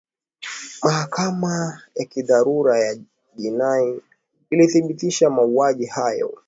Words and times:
mahakama 0.83 1.81
ya 1.95 2.05
kidharura 2.05 2.79
ya 2.79 2.97
jinai 3.35 4.01
ilithibitisha 4.49 5.29
mauaji 5.29 5.85
hayo 5.85 6.37